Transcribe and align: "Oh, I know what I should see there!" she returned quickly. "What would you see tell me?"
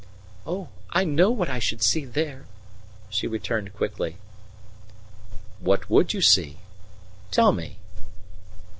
"Oh, 0.47 0.69
I 0.89 1.03
know 1.03 1.29
what 1.29 1.47
I 1.47 1.59
should 1.59 1.83
see 1.83 2.05
there!" 2.05 2.47
she 3.11 3.27
returned 3.27 3.75
quickly. 3.75 4.17
"What 5.59 5.91
would 5.91 6.11
you 6.11 6.23
see 6.23 6.57
tell 7.29 7.51
me?" 7.51 7.77